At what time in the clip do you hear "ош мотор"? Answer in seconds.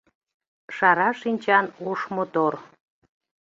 1.89-2.53